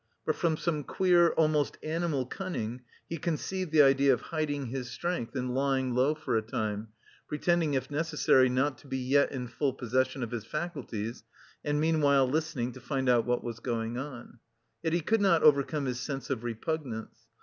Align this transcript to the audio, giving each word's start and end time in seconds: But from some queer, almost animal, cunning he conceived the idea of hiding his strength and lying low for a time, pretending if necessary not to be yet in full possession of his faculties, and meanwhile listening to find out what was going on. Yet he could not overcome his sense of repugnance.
But 0.25 0.35
from 0.35 0.57
some 0.57 0.83
queer, 0.83 1.29
almost 1.33 1.77
animal, 1.83 2.25
cunning 2.25 2.81
he 3.07 3.17
conceived 3.19 3.71
the 3.71 3.83
idea 3.83 4.11
of 4.11 4.19
hiding 4.31 4.65
his 4.65 4.89
strength 4.89 5.35
and 5.35 5.53
lying 5.53 5.93
low 5.93 6.15
for 6.15 6.35
a 6.35 6.41
time, 6.41 6.87
pretending 7.27 7.75
if 7.75 7.91
necessary 7.91 8.49
not 8.49 8.79
to 8.79 8.87
be 8.87 8.97
yet 8.97 9.31
in 9.31 9.45
full 9.47 9.73
possession 9.73 10.23
of 10.23 10.31
his 10.31 10.43
faculties, 10.43 11.23
and 11.63 11.79
meanwhile 11.79 12.27
listening 12.27 12.71
to 12.71 12.81
find 12.81 13.09
out 13.09 13.27
what 13.27 13.43
was 13.43 13.59
going 13.59 13.99
on. 13.99 14.39
Yet 14.81 14.93
he 14.93 15.01
could 15.01 15.21
not 15.21 15.43
overcome 15.43 15.85
his 15.85 15.99
sense 15.99 16.31
of 16.31 16.43
repugnance. 16.43 17.19